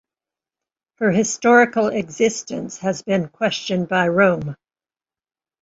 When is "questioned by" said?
3.27-4.07